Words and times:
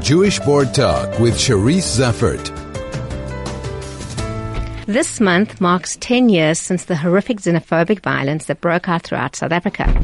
Jewish 0.00 0.38
Board 0.40 0.74
Talk 0.74 1.18
with 1.18 1.34
Charisse 1.34 1.98
Zeffert. 1.98 2.50
This 4.86 5.18
month 5.18 5.62
marks 5.62 5.96
10 5.96 6.28
years 6.28 6.58
since 6.58 6.84
the 6.84 6.96
horrific 6.96 7.38
xenophobic 7.38 8.00
violence 8.00 8.44
that 8.44 8.60
broke 8.60 8.86
out 8.86 9.02
throughout 9.02 9.34
South 9.34 9.50
Africa. 9.50 9.98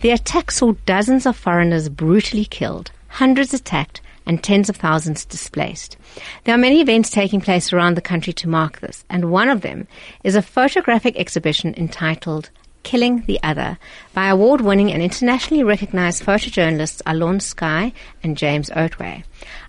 The 0.00 0.10
attack 0.10 0.50
saw 0.50 0.72
dozens 0.86 1.26
of 1.26 1.36
foreigners 1.36 1.90
brutally 1.90 2.46
killed, 2.46 2.92
hundreds 3.08 3.52
attacked, 3.52 4.00
and 4.24 4.42
tens 4.42 4.70
of 4.70 4.76
thousands 4.76 5.26
displaced. 5.26 5.98
There 6.44 6.54
are 6.54 6.58
many 6.58 6.80
events 6.80 7.10
taking 7.10 7.42
place 7.42 7.74
around 7.74 7.94
the 7.94 8.00
country 8.00 8.32
to 8.32 8.48
mark 8.48 8.80
this, 8.80 9.04
and 9.10 9.30
one 9.30 9.50
of 9.50 9.60
them 9.60 9.86
is 10.24 10.34
a 10.34 10.40
photographic 10.40 11.14
exhibition 11.16 11.74
entitled 11.76 12.48
Killing 12.82 13.22
the 13.26 13.38
Other 13.42 13.78
by 14.14 14.26
award 14.26 14.60
winning 14.60 14.92
and 14.92 15.02
internationally 15.02 15.62
recognized 15.64 16.24
photojournalists 16.24 17.02
Alon 17.06 17.38
Skuy 17.38 17.92
and 18.22 18.36
James 18.36 18.70
Oatway. 18.70 19.24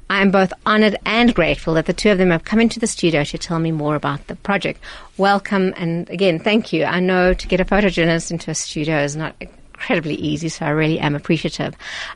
I 0.10 0.22
am 0.22 0.32
both 0.32 0.54
honored 0.66 0.98
and 1.06 1.34
grateful 1.34 1.74
that 1.76 1.86
the 1.86 1.94
two 1.94 2.12
of 2.12 2.18
them 2.18 2.30
have 2.32 2.44
come 2.44 2.60
into 2.60 2.80
the 2.80 2.88
studio 2.88 3.24
to 3.24 3.38
tell 3.38 3.60
me 3.60 3.72
more 3.72 3.96
about 3.96 4.28
the 4.28 4.36
project. 4.36 4.80
Welcome, 5.18 5.74
and 5.78 6.10
again, 6.10 6.40
thank 6.40 6.74
you. 6.74 6.84
I 6.86 7.00
know 7.00 7.34
to 7.34 7.48
get 7.48 7.60
a 7.62 7.66
photojournalist 7.66 8.30
into 8.32 8.52
a 8.52 8.56
studio 8.56 8.98
is 9.04 9.16
not 9.16 9.36
incredibly 9.40 10.16
easy, 10.16 10.50
so 10.50 10.66
I 10.66 10.70
really 10.70 11.00
am 11.00 11.16
appreciative. 11.16 11.76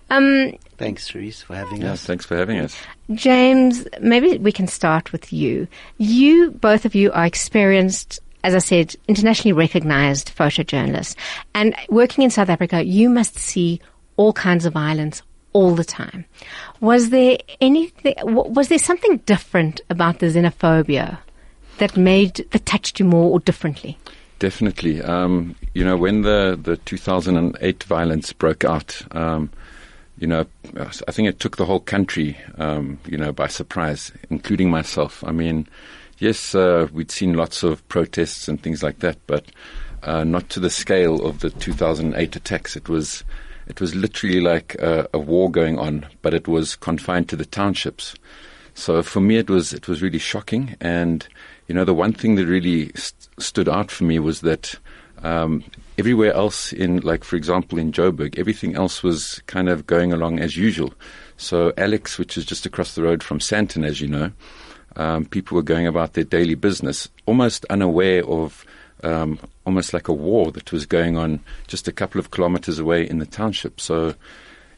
Um, 0.10 0.54
Thanks, 0.78 1.10
Therese, 1.10 1.42
for 1.42 1.56
having 1.56 1.82
Yeah, 1.82 1.94
us. 1.94 2.06
thanks 2.06 2.24
for 2.26 2.38
having 2.38 2.60
us. 2.60 2.80
James, 3.14 3.88
maybe 4.00 4.38
we 4.38 4.52
can 4.52 4.68
start 4.68 5.12
with 5.12 5.34
you. 5.34 5.68
You, 5.98 6.52
both 6.52 6.86
of 6.86 6.94
you, 6.94 7.12
are 7.14 7.26
experienced, 7.26 8.20
as 8.44 8.56
I 8.56 8.60
said, 8.60 8.96
internationally 9.08 9.54
recognized 9.54 10.36
photojournalists. 10.36 11.16
And 11.54 11.76
working 11.90 12.24
in 12.24 12.30
South 12.30 12.50
Africa, 12.50 12.84
you 12.84 13.10
must 13.10 13.38
see 13.38 13.82
all 14.16 14.34
kinds 14.34 14.66
of 14.66 14.74
violence 14.74 15.22
all 15.54 15.76
the 15.76 15.84
time. 15.84 16.26
Was 16.82 17.10
there 17.10 17.38
anything, 17.62 18.16
was 18.24 18.68
there 18.68 18.80
something 18.80 19.18
different 19.26 19.82
about 19.90 20.20
the 20.20 20.28
xenophobia 20.28 21.18
that 21.80 21.98
made, 21.98 22.46
that 22.52 22.66
touched 22.66 23.00
you 23.00 23.06
more 23.06 23.32
or 23.32 23.40
differently? 23.40 23.98
Definitely. 24.40 25.02
Um, 25.02 25.56
you 25.74 25.84
know, 25.84 25.98
when 25.98 26.22
the, 26.22 26.60
the 26.62 26.78
2008 26.78 27.84
violence 27.84 28.34
broke 28.34 28.64
out, 28.64 29.02
um, 29.12 29.50
you 30.20 30.28
know, 30.28 30.46
I 30.76 31.12
think 31.12 31.28
it 31.28 31.40
took 31.40 31.58
the 31.58 31.66
whole 31.66 31.80
country, 31.80 32.38
um, 32.58 33.00
you 33.08 33.18
know, 33.18 33.32
by 33.32 33.48
surprise, 33.48 34.12
including 34.30 34.70
myself. 34.70 35.24
I 35.24 35.32
mean, 35.32 35.68
yes, 36.20 36.56
uh, 36.56 36.88
we'd 36.92 37.12
seen 37.12 37.34
lots 37.34 37.64
of 37.64 37.88
protests 37.88 38.48
and 38.48 38.62
things 38.62 38.84
like 38.84 39.00
that, 39.00 39.18
but 39.28 39.46
uh, 40.04 40.24
not 40.24 40.50
to 40.50 40.60
the 40.60 40.70
scale 40.70 41.26
of 41.26 41.40
the 41.40 41.50
2008 41.50 42.36
attacks. 42.36 42.76
It 42.76 42.90
was, 42.90 43.24
it 43.68 43.82
was 43.82 43.96
literally 43.96 44.42
like 44.42 44.76
a, 44.76 45.08
a 45.14 45.20
war 45.20 45.52
going 45.52 45.78
on, 45.78 46.08
but 46.22 46.34
it 46.34 46.48
was 46.48 46.76
confined 46.76 47.30
to 47.30 47.36
the 47.36 47.46
townships. 47.46 48.16
So 48.74 49.02
for 49.02 49.22
me, 49.22 49.38
it 49.38 49.50
was 49.50 49.74
it 49.74 49.88
was 49.88 50.04
really 50.04 50.20
shocking. 50.20 50.76
And 50.80 51.28
you 51.68 51.74
know, 51.74 51.84
the 51.84 51.96
one 51.96 52.14
thing 52.14 52.36
that 52.36 52.46
really 52.46 52.92
st- 52.94 53.28
stood 53.40 53.68
out 53.68 53.90
for 53.90 54.04
me 54.04 54.20
was 54.20 54.42
that 54.42 54.76
um, 55.24 55.64
everywhere 55.98 56.32
else 56.34 56.72
in, 56.74 57.00
like 57.00 57.24
for 57.24 57.38
example, 57.38 57.80
in 57.80 57.92
Joburg, 57.92 58.38
everything 58.38 58.76
else 58.76 59.02
was 59.02 59.42
kind 59.48 59.68
of 59.68 59.88
going 59.88 60.14
along 60.14 60.40
as 60.40 60.56
usual. 60.56 60.94
So 61.38 61.74
Alex, 61.76 62.20
which 62.20 62.38
is 62.38 62.46
just 62.46 62.68
across 62.68 62.94
the 62.94 63.02
road 63.02 63.24
from 63.24 63.40
Sandton, 63.40 63.84
as 63.84 64.00
you 64.00 64.08
know, 64.08 64.32
um, 64.98 65.26
people 65.26 65.56
were 65.56 65.64
going 65.64 65.88
about 65.88 66.14
their 66.14 66.26
daily 66.26 66.56
business, 66.56 67.10
almost 67.26 67.66
unaware 67.70 68.26
of. 68.26 68.66
Um, 69.04 69.40
almost 69.64 69.94
like 69.94 70.08
a 70.08 70.14
war 70.14 70.52
that 70.54 70.72
was 70.72 70.88
going 70.88 71.18
on 71.18 71.40
just 71.68 71.88
a 71.88 71.92
couple 71.92 72.20
of 72.20 72.32
kilometers 72.32 72.80
away 72.80 73.08
in 73.08 73.20
the 73.20 73.28
township. 73.28 73.80
So, 73.80 74.16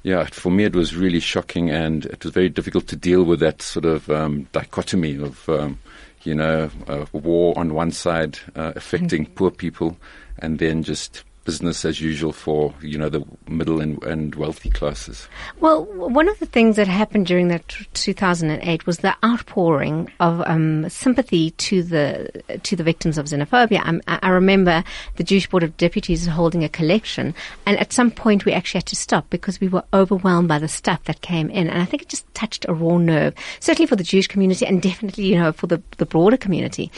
yeah, 0.04 0.26
for 0.26 0.52
me 0.52 0.66
it 0.66 0.76
was 0.76 0.94
really 0.94 1.22
shocking, 1.22 1.70
and 1.70 2.06
it 2.06 2.26
was 2.26 2.34
very 2.34 2.50
difficult 2.50 2.88
to 2.88 2.98
deal 2.98 3.24
with 3.24 3.40
that 3.40 3.62
sort 3.62 3.86
of 3.86 4.10
um, 4.10 4.48
dichotomy 4.52 5.16
of, 5.16 5.48
um, 5.48 5.80
you 6.24 6.36
know, 6.36 6.70
uh, 6.88 7.06
war 7.14 7.58
on 7.58 7.74
one 7.74 7.92
side 7.92 8.40
uh, 8.58 8.74
affecting 8.76 9.26
poor 9.26 9.52
people, 9.52 9.96
and 10.40 10.60
then 10.60 10.84
just 10.84 11.24
business 11.50 11.84
as 11.84 12.00
usual 12.00 12.32
for 12.32 12.72
you 12.80 12.96
know 12.96 13.10
the 13.10 13.24
middle 13.48 13.82
and, 13.82 14.04
and 14.04 14.36
wealthy 14.36 14.70
classes. 14.70 15.28
Well, 15.60 15.84
one 15.86 16.30
of 16.30 16.38
the 16.38 16.46
things 16.46 16.76
that 16.76 16.88
happened 16.88 17.26
during 17.26 17.48
that 17.48 17.68
t- 17.68 17.88
2008 17.94 18.86
was 18.86 19.00
the 19.00 19.16
outpouring 19.26 20.12
of 20.20 20.44
um, 20.46 20.88
sympathy 20.90 21.50
to 21.52 21.82
the 21.82 22.30
to 22.62 22.76
the 22.76 22.84
victims 22.84 23.18
of 23.18 23.26
xenophobia. 23.26 23.82
Um, 23.84 24.00
I, 24.08 24.30
remember 24.30 24.84
the 25.16 25.24
Jewish 25.24 25.50
Board 25.50 25.64
of 25.64 25.76
Deputies 25.78 26.28
holding 26.28 26.64
a 26.64 26.70
collection, 26.70 27.34
and 27.66 27.80
at 27.80 27.94
some 27.94 28.12
point 28.12 28.46
we 28.46 28.54
actually 28.54 28.82
had 28.82 28.86
to 28.94 28.96
stop 28.96 29.28
because 29.32 29.60
we 29.60 29.70
were 29.70 29.84
overwhelmed 29.92 30.50
by 30.50 30.60
the 30.60 30.68
stuff 30.68 31.04
that 31.06 31.22
came 31.22 31.50
in, 31.50 31.68
and 31.68 31.82
I 31.82 31.86
think 31.86 32.04
it 32.04 32.10
just 32.10 32.32
touched 32.36 32.68
a 32.70 32.76
raw 32.76 33.00
nerve, 33.00 33.34
certainly 33.60 33.88
for 33.88 33.96
the 33.96 34.04
Jewish 34.04 34.28
community, 34.28 34.68
and 34.68 34.84
definitely 34.84 35.26
you 35.26 35.40
know 35.40 35.52
for 35.52 35.66
the 35.66 35.82
the 35.98 36.06
broader 36.06 36.38
community. 36.38 36.92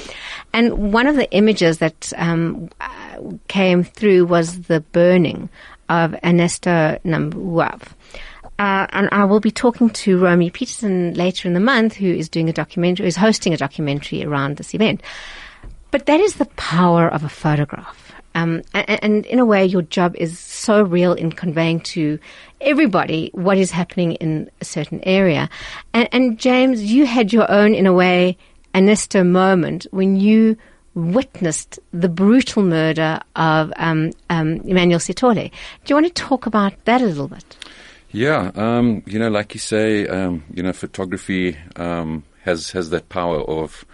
And 0.52 0.92
one 0.92 1.08
of 1.08 1.16
the 1.16 1.32
images 1.32 1.78
that 1.78 2.12
um, 2.18 2.70
came 3.48 3.84
through 3.84 4.26
was 4.26 4.64
the 4.64 4.82
burning 4.82 5.50
of 5.90 6.16
Ernesto 6.24 7.00
Nhamuave. 7.04 7.88
Uh, 8.60 8.86
and 8.92 9.10
I 9.12 9.26
will 9.26 9.40
be 9.40 9.52
talking 9.52 9.90
to 9.90 10.20
Romy 10.20 10.52
Peterson 10.52 11.16
later 11.16 11.48
in 11.48 11.56
the 11.56 11.60
month, 11.60 11.96
who 11.96 12.06
is 12.06 12.30
doing 12.30 12.48
a 12.48 12.54
documentary, 12.54 13.08
is 13.08 13.16
hosting 13.16 13.54
a 13.54 13.58
documentary 13.58 14.24
around 14.24 14.58
this 14.58 14.76
event. 14.76 15.02
But 15.90 16.06
that 16.06 16.20
is 16.20 16.36
the 16.36 16.46
power 16.46 17.08
of 17.08 17.24
a 17.24 17.30
photograph. 17.30 18.14
Um, 18.36 18.62
and, 18.74 19.04
and 19.04 19.26
in 19.26 19.40
a 19.40 19.46
way, 19.46 19.66
your 19.66 19.82
job 19.82 20.16
is 20.16 20.40
so 20.40 20.84
real 20.84 21.14
in 21.14 21.32
conveying 21.32 21.82
to 21.82 22.20
everybody 22.62 23.32
what 23.34 23.58
is 23.58 23.72
happening 23.72 24.14
in 24.14 24.50
a 24.62 24.66
certain 24.66 25.02
area. 25.04 25.50
And, 25.94 26.08
and 26.12 26.40
James, 26.40 26.84
you 26.84 27.06
had 27.06 27.34
your 27.34 27.50
own, 27.52 27.74
in 27.74 27.88
a 27.88 27.94
way, 27.94 28.38
Ernesto 28.76 29.24
moment 29.24 29.86
when 29.92 30.16
you 30.16 30.56
witnessed 30.94 31.80
the 31.92 32.10
brutal 32.10 32.64
murder 32.64 33.20
of 33.36 33.72
um, 33.78 34.12
um, 34.30 34.58
Emmanuel 34.66 35.00
Sitole. 35.00 35.50
Do 35.50 35.92
you 35.92 35.96
want 35.96 36.08
to 36.08 36.14
talk 36.14 36.46
about 36.46 36.74
that 36.86 37.02
a 37.02 37.06
little 37.06 37.28
bit? 37.28 37.58
Yeah, 38.12 38.52
um, 38.56 39.04
you 39.06 39.18
know, 39.20 39.30
like 39.30 39.54
you 39.54 39.60
say, 39.60 40.06
um, 40.08 40.44
you 40.54 40.62
know, 40.62 40.74
photography 40.74 41.58
um, 41.78 42.24
has 42.44 42.72
has 42.72 42.90
that 42.90 43.08
power 43.08 43.40
of 43.40 43.86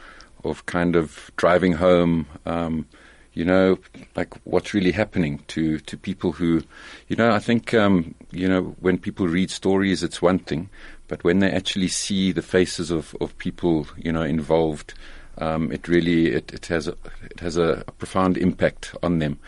of 0.44 0.66
kind 0.66 0.96
of 0.96 1.30
driving 1.35 1.74
home, 1.74 2.25
um, 2.46 2.88
you 3.34 3.46
know, 3.46 3.78
like 4.16 4.34
what's 4.46 4.74
really 4.74 4.91
happening 4.91 5.44
to 5.50 5.78
to 5.81 5.96
people 5.97 6.31
who, 6.31 6.64
you 7.09 7.16
know, 7.16 7.31
I 7.31 7.38
think 7.38 7.74
you 7.74 8.47
know 8.47 8.75
when 8.79 8.97
people 8.97 9.28
read 9.28 9.52
stories, 9.52 10.02
it's 10.02 10.19
one 10.19 10.40
thing, 10.40 10.69
but 11.08 11.24
when 11.24 11.38
they 11.38 11.52
actually 11.52 11.88
see 11.88 12.31
the 12.31 12.41
faces 12.41 12.90
of 12.90 13.16
of 13.22 13.38
people, 13.38 13.88
you 13.97 14.12
know, 14.12 14.24
involved. 14.24 14.96
Um, 15.39 15.71
it 15.71 15.87
really 15.87 16.33
it, 16.33 16.53
it 16.53 16.65
has 16.67 16.87
a, 16.87 16.95
it 17.23 17.39
has 17.39 17.57
a, 17.57 17.83
profound 17.97 18.37
impact 18.37 18.95
on 19.03 19.19
them. 19.19 19.39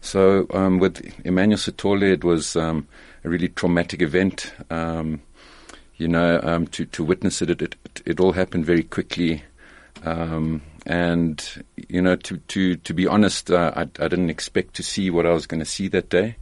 So 0.00 0.46
um, 0.52 0.78
with 0.78 1.12
Emmanuel 1.24 1.58
Sitole, 1.58 2.02
it 2.12 2.22
was 2.22 2.54
um, 2.56 2.86
a 3.24 3.28
really 3.28 3.48
traumatic 3.48 4.02
event. 4.02 4.52
Um, 4.70 5.22
you 5.96 6.06
know, 6.06 6.40
um, 6.42 6.66
to 6.68 6.84
to 6.86 7.02
witness 7.02 7.42
it, 7.42 7.50
it, 7.50 7.62
it, 7.62 8.02
it 8.04 8.20
all 8.20 8.32
happened 8.32 8.66
very 8.66 8.84
quickly. 8.84 9.42
And 10.04 11.64
you 11.88 12.00
know, 12.00 12.16
to 12.16 12.36
to 12.36 12.76
to 12.76 12.94
be 12.94 13.06
honest, 13.06 13.50
uh, 13.50 13.72
I, 13.74 13.82
I 13.82 14.08
didn't 14.08 14.30
expect 14.30 14.74
to 14.74 14.82
see 14.82 15.10
what 15.10 15.26
I 15.26 15.32
was 15.32 15.46
going 15.46 15.60
to 15.60 15.66
see 15.66 15.88
that 15.88 16.08
day, 16.08 16.36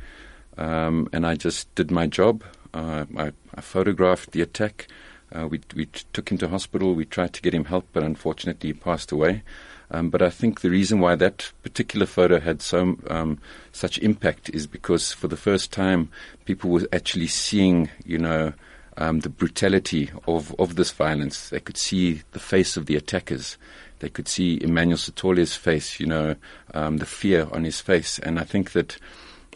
and 0.56 1.26
I 1.26 1.36
just 1.36 1.74
did 1.74 1.90
my 1.90 2.06
job. 2.06 2.44
Uh, 2.74 3.06
I, 3.16 3.32
I 3.54 3.60
photographed 3.62 4.32
the 4.32 4.42
attack. 4.42 4.88
Uh, 5.34 5.48
we 5.48 5.60
we 5.74 5.86
took 6.12 6.30
him 6.30 6.38
to 6.38 6.48
hospital. 6.48 6.94
We 6.94 7.04
tried 7.04 7.32
to 7.34 7.42
get 7.42 7.54
him 7.54 7.64
help, 7.64 7.86
but 7.92 8.02
unfortunately, 8.02 8.70
he 8.70 8.74
passed 8.74 9.12
away. 9.12 9.42
Um, 9.90 10.10
but 10.10 10.22
I 10.22 10.30
think 10.30 10.60
the 10.60 10.70
reason 10.70 11.00
why 11.00 11.14
that 11.16 11.52
particular 11.62 12.06
photo 12.06 12.40
had 12.40 12.60
so 12.60 12.96
um, 13.08 13.38
such 13.72 13.98
impact 13.98 14.50
is 14.50 14.66
because 14.66 15.12
for 15.12 15.28
the 15.28 15.36
first 15.36 15.72
time, 15.72 16.10
people 16.44 16.70
were 16.70 16.88
actually 16.92 17.28
seeing, 17.28 17.88
you 18.04 18.18
know, 18.18 18.52
um, 18.96 19.20
the 19.20 19.28
brutality 19.28 20.10
of, 20.26 20.54
of 20.58 20.74
this 20.76 20.90
violence. 20.90 21.50
They 21.50 21.60
could 21.60 21.76
see 21.76 22.22
the 22.32 22.40
face 22.40 22.76
of 22.76 22.86
the 22.86 22.96
attackers. 22.96 23.56
They 24.00 24.08
could 24.08 24.28
see 24.28 24.60
Emmanuel 24.60 24.98
Sitole's 24.98 25.54
face, 25.54 26.00
you 26.00 26.06
know, 26.06 26.36
um, 26.74 26.98
the 26.98 27.06
fear 27.06 27.48
on 27.52 27.64
his 27.64 27.80
face. 27.80 28.18
And 28.18 28.38
I 28.38 28.44
think 28.44 28.72
that 28.72 28.98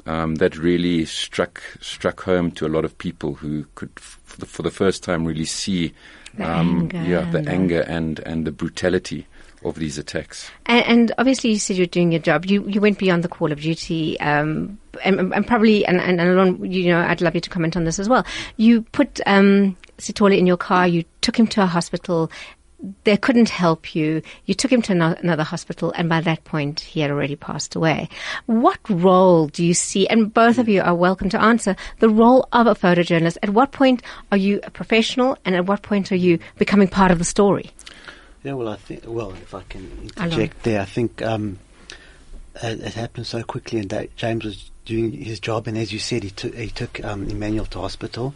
um, 0.07 0.37
that 0.37 0.57
really 0.57 1.05
struck 1.05 1.63
struck 1.81 2.23
home 2.23 2.51
to 2.53 2.67
a 2.67 2.69
lot 2.69 2.85
of 2.85 2.97
people 2.99 3.35
who 3.35 3.67
could, 3.75 3.99
for 3.99 4.41
the, 4.41 4.47
for 4.47 4.63
the 4.63 4.71
first 4.71 5.03
time, 5.03 5.25
really 5.25 5.45
see, 5.45 5.93
The 6.37 6.49
um, 6.49 6.83
anger 6.83 7.03
yeah, 7.03 7.21
and 7.21 7.33
the 7.33 7.51
anger 7.51 7.81
and 7.81 8.19
and 8.21 8.47
the 8.47 8.53
brutality 8.53 9.27
of 9.65 9.77
these 9.77 9.99
attacks. 9.99 10.51
And, 10.67 10.85
and 10.87 11.13
obviously, 11.19 11.51
you 11.51 11.59
said 11.59 11.77
you're 11.77 11.87
doing 11.87 12.13
your 12.13 12.21
job. 12.21 12.47
You 12.47 12.67
you 12.67 12.81
went 12.81 12.99
beyond 12.99 13.25
the 13.25 13.29
call 13.29 13.53
of 13.53 13.61
duty, 13.61 14.19
um, 14.21 14.79
and, 15.05 15.33
and 15.33 15.47
probably, 15.47 15.85
and, 15.87 16.01
and, 16.01 16.21
and 16.21 16.73
you 16.73 16.89
know, 16.91 17.01
I'd 17.01 17.21
love 17.21 17.35
you 17.35 17.41
to 17.41 17.51
comment 17.51 17.77
on 17.77 17.85
this 17.85 17.99
as 17.99 18.09
well. 18.09 18.25
You 18.57 18.83
put 18.83 19.21
um, 19.27 19.77
in 19.99 20.47
your 20.47 20.57
car. 20.57 20.89
You 20.89 21.05
took 21.21 21.39
him 21.39 21.47
to 21.49 21.63
a 21.63 21.67
hospital. 21.67 22.31
They 23.05 23.17
couldn't 23.17 23.49
help 23.49 23.95
you. 23.95 24.23
You 24.47 24.55
took 24.55 24.73
him 24.73 24.83
to 24.83 24.93
ano- 24.93 25.17
another 25.21 25.43
hospital, 25.43 25.93
and 25.97 26.09
by 26.09 26.21
that 26.23 26.45
point, 26.45 26.81
he 26.81 27.01
had 27.01 27.11
already 27.11 27.37
passed 27.37 27.75
away. 27.75 28.09
What 28.47 28.79
role 28.89 29.49
do 29.49 29.65
you 29.65 29.75
see? 29.75 30.07
And 30.09 30.33
both 30.33 30.59
of 30.59 30.69
you 30.69 30.83
are 30.83 30.95
welcome 30.95 31.29
to 31.31 31.41
answer 31.41 31.77
the 31.99 32.09
role 32.09 32.49
of 32.53 32.67
a 32.67 32.75
photojournalist. 32.75 33.39
At 33.43 33.51
what 33.51 33.73
point 33.73 34.03
are 34.33 34.39
you 34.39 34.61
a 34.65 34.71
professional, 34.71 35.37
and 35.45 35.55
at 35.55 35.67
what 35.67 35.83
point 35.83 36.11
are 36.13 36.17
you 36.17 36.39
becoming 36.57 36.89
part 36.89 37.11
of 37.11 37.19
the 37.19 37.25
story? 37.25 37.71
Yeah, 38.43 38.55
well, 38.55 38.69
I 38.69 38.77
think, 38.77 39.03
well, 39.07 39.33
if 39.33 39.55
I 39.55 39.63
can 39.69 39.91
interject 40.03 40.63
there, 40.63 40.81
I 40.81 40.87
think 40.87 41.21
um, 41.21 41.59
it, 42.63 42.81
it, 42.81 42.95
happened 42.95 43.27
so 43.27 43.43
quickly, 43.43 43.81
and 43.81 44.09
James 44.17 44.45
was 44.45 44.71
doing 44.87 45.13
his 45.13 45.41
job, 45.41 45.69
and 45.69 45.77
as 45.77 45.93
you 45.93 45.99
said, 45.99 46.23
he 46.23 46.31
took 46.31 46.55
he 46.55 46.71
took 46.71 47.05
um, 47.05 47.29
Emmanuel 47.29 47.67
to 47.67 47.81
hospital, 47.81 48.35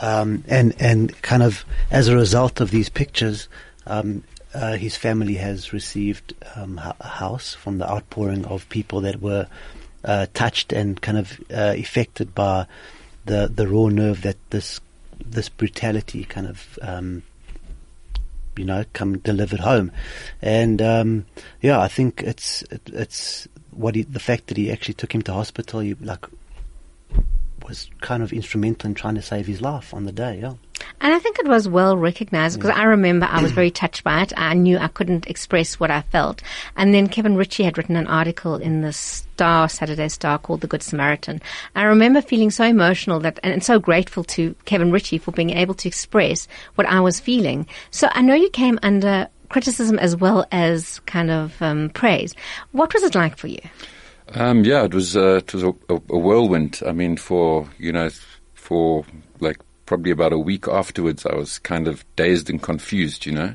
um, 0.00 0.44
and 0.48 0.74
and 0.80 1.20
kind 1.20 1.42
of 1.42 1.66
as 1.90 2.08
a 2.08 2.16
result 2.16 2.60
of 2.60 2.70
these 2.70 2.88
pictures, 2.88 3.48
um, 3.86 4.24
uh, 4.54 4.76
his 4.76 4.96
family 4.96 5.34
has 5.34 5.72
received 5.72 6.34
um, 6.54 6.78
a 6.78 7.06
house 7.06 7.54
from 7.54 7.78
the 7.78 7.90
outpouring 7.90 8.44
of 8.44 8.68
people 8.68 9.00
that 9.00 9.20
were 9.20 9.46
uh, 10.04 10.26
touched 10.34 10.72
and 10.72 11.00
kind 11.00 11.18
of 11.18 11.40
uh, 11.52 11.74
affected 11.76 12.34
by 12.34 12.66
the 13.26 13.50
the 13.52 13.66
raw 13.66 13.88
nerve 13.88 14.22
that 14.22 14.36
this 14.50 14.80
this 15.24 15.48
brutality 15.48 16.24
kind 16.24 16.46
of 16.46 16.78
um, 16.82 17.22
you 18.56 18.64
know 18.64 18.84
come 18.92 19.18
delivered 19.18 19.60
home, 19.60 19.90
and 20.42 20.80
um, 20.82 21.26
yeah, 21.60 21.80
I 21.80 21.88
think 21.88 22.22
it's 22.22 22.62
it, 22.70 22.82
it's 22.86 23.48
what 23.70 23.94
he, 23.94 24.02
the 24.02 24.20
fact 24.20 24.48
that 24.48 24.56
he 24.56 24.70
actually 24.70 24.94
took 24.94 25.14
him 25.14 25.22
to 25.22 25.32
hospital, 25.32 25.80
he, 25.80 25.94
like 25.94 26.26
was 27.68 27.90
kind 28.00 28.22
of 28.22 28.32
instrumental 28.32 28.88
in 28.88 28.94
trying 28.94 29.14
to 29.14 29.22
save 29.22 29.46
his 29.46 29.60
life 29.60 29.94
on 29.94 30.04
the 30.04 30.12
day. 30.12 30.40
Yeah. 30.40 30.54
And 31.00 31.14
I 31.14 31.18
think 31.18 31.38
it 31.38 31.46
was 31.46 31.68
well 31.68 31.96
recognized 31.96 32.58
because 32.58 32.76
I 32.76 32.84
remember 32.84 33.26
I 33.30 33.42
was 33.42 33.52
very 33.60 33.70
touched 33.70 34.04
by 34.04 34.22
it. 34.22 34.32
I 34.36 34.54
knew 34.54 34.78
I 34.78 34.88
couldn't 34.88 35.26
express 35.26 35.78
what 35.80 35.90
I 35.90 36.02
felt. 36.02 36.42
And 36.76 36.94
then 36.94 37.08
Kevin 37.08 37.36
Ritchie 37.36 37.64
had 37.64 37.76
written 37.76 37.96
an 37.96 38.06
article 38.06 38.56
in 38.56 38.80
the 38.80 38.92
Star, 38.92 39.68
Saturday 39.68 40.08
Star 40.08 40.38
called 40.38 40.60
The 40.60 40.66
Good 40.66 40.82
Samaritan. 40.82 41.40
I 41.74 41.84
remember 41.84 42.22
feeling 42.22 42.50
so 42.50 42.64
emotional 42.64 43.20
that, 43.20 43.40
and 43.42 43.64
so 43.64 43.78
grateful 43.78 44.24
to 44.24 44.54
Kevin 44.64 44.92
Ritchie 44.92 45.18
for 45.18 45.32
being 45.32 45.50
able 45.50 45.74
to 45.74 45.88
express 45.88 46.48
what 46.74 46.86
I 46.86 47.00
was 47.00 47.20
feeling. 47.20 47.66
So 47.90 48.08
I 48.12 48.22
know 48.22 48.34
you 48.34 48.50
came 48.50 48.78
under 48.82 49.28
criticism 49.48 49.98
as 49.98 50.16
well 50.16 50.46
as 50.50 51.00
kind 51.00 51.30
of 51.30 51.60
um, 51.62 51.90
praise. 51.90 52.34
What 52.72 52.92
was 52.92 53.02
it 53.02 53.14
like 53.14 53.36
for 53.36 53.46
you? 53.46 53.60
Um, 54.32 54.64
yeah, 54.64 54.84
it 54.84 54.94
was 54.94 55.16
uh, 55.16 55.36
it 55.36 55.52
was 55.52 55.62
a, 55.62 55.74
a, 55.88 56.18
whirlwind. 56.18 56.80
I 56.86 56.92
mean, 56.92 57.16
for 57.16 57.68
you 57.78 57.92
know, 57.92 58.10
for 58.54 59.04
like 59.40 59.58
probably 59.86 60.10
about 60.10 60.32
a 60.32 60.38
week 60.38 60.66
afterwards, 60.66 61.26
I 61.26 61.34
was 61.34 61.58
kind 61.58 61.86
of 61.86 62.04
dazed 62.16 62.48
and 62.48 62.62
confused, 62.62 63.26
you 63.26 63.32
know. 63.32 63.54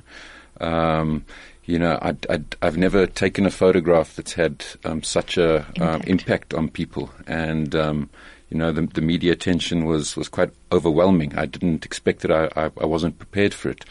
Um, 0.62 1.26
you 1.66 1.78
know, 1.78 2.00
i 2.02 2.16
have 2.64 2.78
never 2.78 3.06
taken 3.06 3.46
a 3.46 3.52
photograph 3.52 4.16
that's 4.16 4.34
had 4.34 4.66
um, 4.86 5.04
such 5.04 5.38
a 5.38 5.60
um, 5.80 6.02
impact. 6.02 6.10
impact. 6.10 6.54
on 6.56 6.68
people, 6.70 7.12
and 7.28 7.76
um, 7.76 8.10
you 8.50 8.58
know, 8.58 8.72
the, 8.72 8.82
the, 8.82 9.02
media 9.02 9.32
attention 9.32 9.86
was, 9.86 10.18
was 10.18 10.28
quite 10.28 10.50
overwhelming. 10.72 11.38
I 11.38 11.46
didn't 11.46 11.86
expect 11.86 12.26
it. 12.26 12.32
I, 12.32 12.50
I, 12.56 12.72
I 12.82 12.86
wasn't 12.86 13.20
prepared 13.20 13.54
for 13.54 13.70
it. 13.70 13.86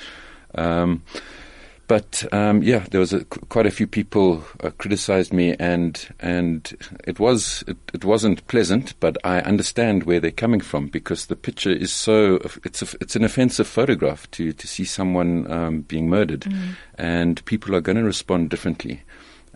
But 1.89 2.23
um, 2.35 2.63
yeah, 2.63 2.85
there 2.91 3.01
was 3.01 3.15
a, 3.15 3.25
quite 3.25 3.65
a 3.65 3.71
few 3.71 3.87
people 3.87 4.45
uh, 4.63 4.71
criticized 4.77 5.33
me, 5.33 5.57
and 5.59 5.99
and 6.21 6.77
it 7.07 7.19
was 7.19 7.65
it, 7.67 7.79
it, 7.95 8.05
wasn't 8.05 8.47
pleasant. 8.47 8.93
But 9.01 9.17
I 9.25 9.41
understand 9.41 10.05
where 10.05 10.21
they're 10.21 10.31
coming 10.31 10.61
from 10.61 10.89
because 10.89 11.27
the 11.27 11.35
picture 11.35 11.71
is 11.71 11.91
so 11.91 12.41
it's 12.63 12.83
a, 12.83 12.97
it's 13.01 13.17
an 13.17 13.25
offensive 13.25 13.67
photograph 13.67 14.31
to 14.33 14.53
to 14.53 14.67
see 14.69 14.85
someone 14.85 15.51
um, 15.51 15.81
being 15.81 16.11
murdered, 16.11 16.43
mm. 16.43 16.77
and 16.99 17.43
people 17.47 17.75
are 17.75 17.81
going 17.81 17.97
to 17.97 18.05
respond 18.05 18.51
differently. 18.51 19.01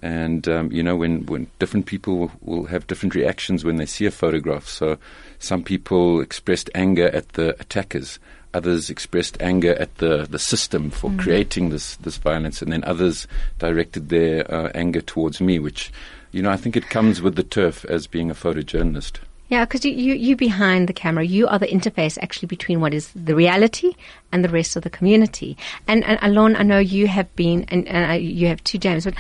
And 0.01 0.49
um, 0.49 0.73
you 0.73 0.83
know 0.83 0.97
when 0.97 1.27
when 1.27 1.49
different 1.59 1.85
people 1.85 2.33
will 2.41 2.65
have 2.65 2.87
different 2.87 3.15
reactions 3.15 3.63
when 3.63 3.77
they 3.77 3.87
see 3.87 4.07
a 4.07 4.11
photograph. 4.11 4.67
So 4.67 4.97
some 5.39 5.63
people 5.63 6.23
expressed 6.23 6.71
anger 6.75 7.09
at 7.09 7.29
the 7.35 7.61
attackers 7.61 8.19
Others 8.55 8.91
expressed 8.91 9.41
anger 9.41 9.75
at 9.75 9.97
the, 9.97 10.27
the 10.29 10.39
system 10.39 10.91
for 10.91 11.11
mm. 11.11 11.19
creating 11.19 11.71
this, 11.71 11.97
this 11.97 12.19
violence, 12.19 12.63
and 12.63 12.73
then 12.73 12.85
others 12.85 13.27
directed 13.59 14.09
their 14.09 14.51
uh, 14.53 14.71
anger 14.75 15.01
towards 15.01 15.41
me, 15.41 15.59
which, 15.59 15.91
you 16.33 16.43
know, 16.43 16.51
I 16.51 16.57
think 16.57 16.77
it 16.77 16.91
comes 16.91 17.23
with 17.23 17.37
the 17.37 17.43
turf 17.43 17.85
as 17.87 18.07
being 18.07 18.31
a 18.31 18.35
photojournalist. 18.35 19.19
Yeah, 19.49 19.67
because 19.67 19.85
you, 19.85 19.93
you, 19.93 20.15
you 20.15 20.35
behind 20.35 20.89
the 20.89 20.95
camera, 20.95 21.25
you 21.25 21.47
are 21.47 21.59
the 21.59 21.67
interface 21.67 22.17
actually 22.23 22.47
between 22.47 22.81
what 22.81 22.95
is 22.95 23.11
the 23.15 23.35
reality 23.35 23.93
and 24.33 24.43
the 24.43 24.49
rest 24.49 24.77
of 24.77 24.83
the 24.83 24.89
community. 24.89 25.59
And, 25.87 26.05
and 26.05 26.19
Alon, 26.23 26.57
I 26.57 26.63
know 26.63 26.79
you 26.79 27.07
have 27.07 27.35
been, 27.37 27.67
and, 27.69 27.87
and 27.87 28.13
uh, 28.13 28.15
you 28.15 28.49
have 28.49 28.65
two 28.65 28.79
James, 28.79 29.05
but 29.05 29.13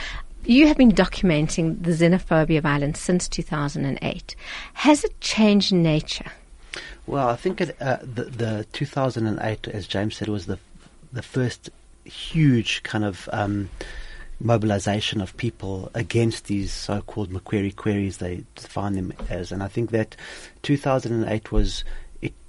you 0.44 0.66
have 0.68 0.76
been 0.76 0.92
documenting 0.92 1.82
the 1.82 1.90
xenophobia 1.90 2.62
violence 2.62 2.98
since 2.98 3.28
2008. 3.28 4.34
Has 4.72 5.04
it 5.04 5.20
changed 5.20 5.72
nature? 5.72 6.32
Well, 7.06 7.28
I 7.28 7.36
think 7.36 7.60
it, 7.60 7.76
uh, 7.80 7.98
the, 8.02 8.24
the 8.24 8.66
2008, 8.72 9.68
as 9.68 9.86
James 9.86 10.16
said, 10.16 10.28
was 10.28 10.46
the 10.46 10.58
the 11.12 11.22
first 11.22 11.68
huge 12.04 12.82
kind 12.82 13.04
of 13.04 13.28
um, 13.32 13.68
mobilization 14.40 15.20
of 15.20 15.36
people 15.36 15.90
against 15.94 16.46
these 16.46 16.72
so-called 16.72 17.30
makwerekwere 17.30 18.16
they 18.16 18.44
define 18.54 18.94
them 18.94 19.12
as, 19.28 19.52
and 19.52 19.62
I 19.62 19.68
think 19.68 19.90
that 19.90 20.16
2008 20.62 21.52
was 21.52 21.84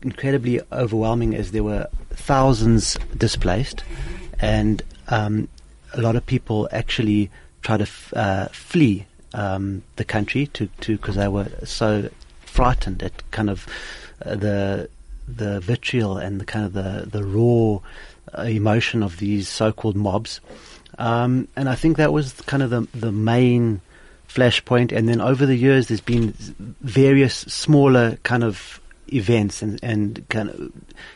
incredibly 0.02 0.62
overwhelming 0.72 1.36
as 1.36 1.52
there 1.52 1.64
were 1.64 1.88
thousands 2.12 2.98
displaced, 3.18 3.84
and 4.40 4.82
um, 5.10 5.48
a 5.94 6.02
lot 6.02 6.16
of 6.16 6.26
people 6.26 6.70
actually 6.72 7.30
tried 7.62 7.78
to 7.78 7.84
f- 7.84 8.14
uh, 8.16 8.48
flee 8.48 9.06
um, 9.34 9.84
the 9.96 10.06
country 10.06 10.48
to 10.48 10.70
because 10.88 11.16
they 11.16 11.28
were 11.28 11.50
so 11.64 12.10
frightened 12.46 13.02
at 13.04 13.30
kind 13.32 13.50
of 13.50 13.68
the 14.26 14.90
the 15.28 15.60
vitriol 15.62 16.18
and 16.18 16.42
the 16.42 16.46
kind 16.46 16.66
of 16.66 16.74
the 16.74 17.08
the 17.10 17.24
raw 17.24 17.80
emotion 18.44 19.04
of 19.04 19.18
these 19.18 19.48
so-called 19.48 19.96
mobs, 19.96 20.42
um, 20.98 21.48
and 21.56 21.70
I 21.70 21.76
think 21.76 21.98
that 21.98 22.14
was 22.14 22.34
kind 22.42 22.64
of 22.64 22.70
the 22.70 22.88
the 22.94 23.12
main 23.12 23.82
flashpoint. 24.34 24.92
And 24.92 25.08
then 25.08 25.22
over 25.22 25.46
the 25.46 25.56
years, 25.56 25.88
there's 25.88 26.02
been 26.02 26.34
various 26.82 27.36
smaller 27.36 28.18
kind 28.24 28.44
of 28.44 28.82
events 29.12 29.62
and, 29.62 29.80
and 29.84 30.28
kind 30.30 30.50
of, 30.50 30.60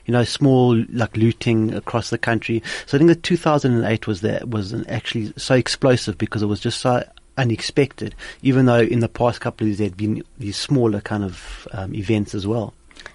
you 0.05 0.11
know, 0.11 0.23
small 0.23 0.75
like 0.89 1.17
looting 1.17 1.73
across 1.73 2.09
the 2.09 2.17
country. 2.17 2.61
So 2.85 2.97
I 2.97 2.99
think 2.99 3.09
that 3.09 3.23
2008 3.23 4.07
was 4.07 4.21
that 4.21 4.49
was 4.49 4.73
actually 4.87 5.33
so 5.37 5.55
explosive 5.55 6.17
because 6.17 6.41
it 6.41 6.47
was 6.47 6.59
just 6.59 6.79
so 6.79 7.03
unexpected, 7.37 8.15
even 8.41 8.65
though 8.65 8.79
in 8.79 8.99
the 8.99 9.09
past 9.09 9.41
couple 9.41 9.65
of 9.65 9.69
years 9.69 9.77
there 9.79 9.87
had 9.87 9.97
been 9.97 10.23
these 10.37 10.57
smaller 10.57 11.01
kind 11.01 11.23
of 11.23 11.67
um, 11.71 11.93
events 11.95 12.35
as 12.35 12.45
well. 12.45 12.73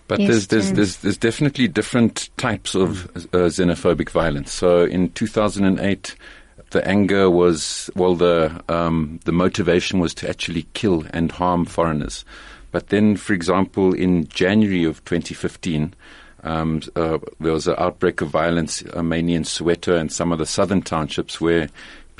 But 0.08 0.20
yes, 0.20 0.28
there's, 0.28 0.46
there's, 0.48 0.72
there's, 0.72 0.96
there's, 0.98 1.16
definitely 1.16 1.68
different 1.68 2.28
types 2.36 2.74
of 2.74 3.06
uh, 3.16 3.48
xenophobic 3.48 4.10
violence. 4.10 4.52
So 4.52 4.84
in 4.84 5.10
2008, 5.12 6.14
the 6.70 6.86
anger 6.86 7.30
was, 7.30 7.90
well, 7.94 8.14
the, 8.14 8.62
um, 8.68 9.20
the 9.24 9.32
motivation 9.32 10.00
was 10.00 10.14
to 10.14 10.28
actually 10.28 10.66
kill 10.74 11.04
and 11.10 11.30
harm 11.30 11.64
foreigners. 11.64 12.24
But 12.72 12.88
then, 12.88 13.16
for 13.16 13.34
example, 13.34 13.92
in 13.94 14.28
January 14.28 14.84
of 14.84 15.04
2015, 15.04 15.94
um, 16.44 16.80
uh, 16.96 17.18
there 17.38 17.52
was 17.52 17.68
an 17.68 17.76
outbreak 17.78 18.20
of 18.20 18.28
violence, 18.28 18.82
uh, 18.94 19.02
mainly 19.02 19.34
in 19.34 19.44
Soweto 19.44 19.98
and 19.98 20.10
some 20.10 20.32
of 20.32 20.38
the 20.38 20.46
southern 20.46 20.82
townships, 20.82 21.40
where 21.40 21.68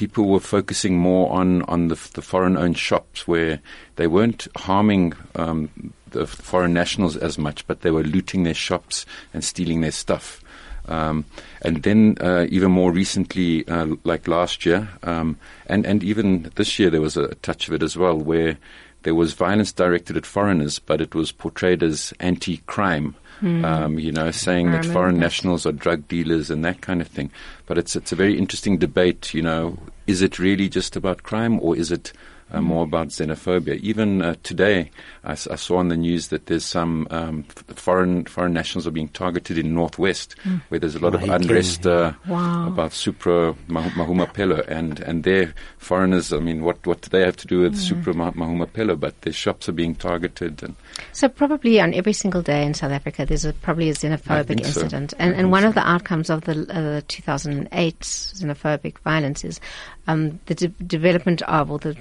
people 0.03 0.27
were 0.27 0.41
focusing 0.41 0.99
more 0.99 1.31
on 1.31 1.63
on 1.63 1.87
the, 1.87 1.99
the 2.15 2.23
foreign-owned 2.23 2.77
shops, 2.77 3.29
where 3.29 3.61
they 3.95 4.09
weren't 4.09 4.49
harming 4.57 5.13
um, 5.37 5.71
the 6.11 6.27
foreign 6.27 6.73
nationals 6.73 7.17
as 7.17 7.39
much, 7.39 7.65
but 7.69 7.83
they 7.83 7.93
were 7.93 8.03
looting 8.03 8.43
their 8.43 8.61
shops 8.69 9.07
and 9.33 9.45
stealing 9.45 9.81
their 9.81 9.93
stuff. 9.93 10.43
Um, 10.89 11.25
and 11.63 11.85
then 11.85 12.17
uh, 12.21 12.47
even 12.51 12.73
more 12.73 12.91
recently, 12.91 13.65
uh, 13.69 13.95
like 14.03 14.27
last 14.27 14.67
year, 14.67 14.89
um, 15.05 15.37
and 15.67 15.87
and 15.87 16.03
even 16.03 16.51
this 16.57 16.79
year, 16.81 16.91
there 16.91 17.01
was 17.01 17.17
a 17.17 17.37
touch 17.37 17.69
of 17.69 17.75
it 17.75 17.83
as 17.85 17.97
well, 17.97 18.19
where 18.19 18.59
there 19.05 19.15
was 19.15 19.35
violence 19.35 19.71
directed 19.73 20.17
at 20.17 20.27
foreigners, 20.27 20.81
but 20.81 21.01
it 21.01 21.15
was 21.15 21.31
portrayed 21.31 21.83
as 21.83 22.13
anti-crime. 22.19 23.15
Mm. 23.43 23.65
Um, 23.65 23.99
you 23.99 24.13
know, 24.13 24.31
saying 24.31 24.71
that 24.71 24.85
foreign 24.85 25.17
that. 25.17 25.27
nationals 25.27 25.67
are 25.67 25.73
drug 25.73 26.07
dealers 26.07 26.49
and 26.49 26.65
that 26.65 26.81
kind 26.81 27.01
of 27.01 27.09
thing. 27.09 27.29
But 27.67 27.77
it's 27.77 27.97
it's 27.97 28.13
a 28.13 28.17
very 28.17 28.39
interesting 28.39 28.79
debate. 28.79 29.35
You 29.35 29.43
know, 29.43 29.79
is 30.07 30.23
it 30.23 30.39
really 30.39 30.69
just 30.69 30.97
about 30.97 31.23
crime, 31.23 31.61
or 31.61 31.77
is 31.77 31.93
it 31.93 32.13
uh, 32.53 32.61
more 32.61 32.85
about 32.85 33.09
xenophobia. 33.09 33.77
Even 33.81 34.23
uh, 34.23 34.35
today, 34.43 34.91
I 35.25 35.35
saw 35.35 35.79
on 35.79 35.89
the 35.89 35.97
news 35.97 36.29
that 36.29 36.47
there's 36.47 36.65
some 36.65 37.07
um, 37.11 37.45
f- 37.49 37.77
foreign 37.77 38.25
foreign 38.27 38.53
nationals 38.53 38.87
are 38.87 38.91
being 38.93 39.09
targeted 39.09 39.59
in 39.59 39.75
Northwest, 39.75 40.35
where 40.69 40.79
there's 40.79 40.95
a 40.95 40.99
lot 41.01 41.15
of 41.15 41.23
unrest 41.23 41.87
uh, 41.87 42.13
Wow. 42.27 42.69
about 42.69 42.93
Supra 42.93 43.55
Mah- 43.69 43.91
Mahumapelo, 43.91 44.67
and 44.69 45.01
and 45.01 45.25
their 45.25 45.55
foreigners. 45.79 46.33
I 46.33 46.39
mean, 46.39 46.63
what 46.63 46.85
what 46.87 47.01
do 47.01 47.09
they 47.11 47.21
have 47.25 47.37
to 47.39 47.47
do 47.47 47.61
with 47.61 47.77
Supra 47.77 48.15
Mah- 48.15 48.33
Mahumapelo? 48.33 48.99
But 48.99 49.21
their 49.23 49.33
shops 49.33 49.69
are 49.69 49.73
being 49.73 49.95
targeted, 49.95 50.63
and 50.63 50.75
So 51.13 51.29
probably 51.29 51.81
on 51.81 51.95
every 51.95 52.13
single 52.13 52.43
day 52.43 52.65
in 52.65 52.75
South 52.75 52.93
Africa, 52.93 53.25
there's 53.27 53.45
a, 53.45 53.53
probably 53.53 53.89
a 53.89 53.95
xenophobic 53.95 54.47
think 54.47 54.65
so. 54.67 54.81
incident, 54.83 55.15
and, 55.19 55.35
and 55.35 55.51
one 55.51 55.63
so. 55.63 55.69
of 55.69 55.75
the 55.75 55.89
outcomes 55.89 56.29
of 56.31 56.43
the 56.43 56.99
uh, 56.99 57.01
2008 57.09 58.01
xenophobic 58.01 58.99
violence 58.99 59.45
is 59.45 59.61
um, 60.07 60.39
the 60.47 60.55
de- 60.55 60.69
development 60.69 61.43
of 61.43 61.71
or 61.71 61.79
the 61.79 61.97